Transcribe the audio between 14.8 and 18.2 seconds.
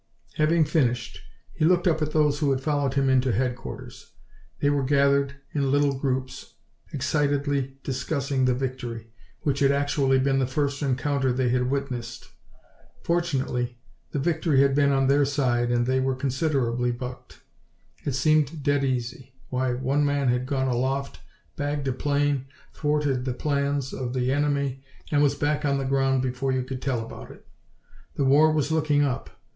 on their side and they were considerably bucked. It